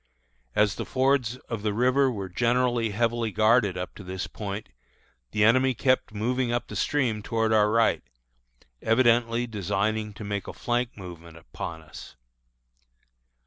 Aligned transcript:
As 0.55 0.73
the 0.73 0.83
fords 0.85 1.37
of 1.47 1.61
the 1.61 1.73
river 1.75 2.09
were 2.09 2.27
generally 2.27 2.89
heavily 2.89 3.29
guarded 3.29 3.77
up 3.77 3.93
to 3.93 4.03
this 4.03 4.25
point, 4.25 4.69
the 5.29 5.43
enemy 5.43 5.75
kept 5.75 6.11
moving 6.11 6.51
up 6.51 6.67
the 6.69 6.75
stream 6.75 7.21
toward 7.21 7.53
our 7.53 7.69
right, 7.69 8.01
evidently 8.81 9.45
designing 9.45 10.11
to 10.15 10.23
make 10.23 10.47
a 10.47 10.53
flank 10.53 10.97
movement 10.97 11.37
upon 11.37 11.83
us. 11.83 12.15